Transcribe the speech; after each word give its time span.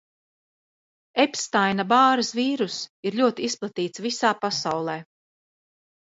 Epstaina–Bāras 1.23 2.31
vīruss 2.39 2.77
ir 3.09 3.17
ļoti 3.19 3.45
izplatīts 3.49 4.03
visā 4.07 4.31
pasaulē. 4.47 4.97